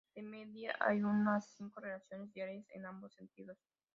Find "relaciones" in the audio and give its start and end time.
1.79-2.33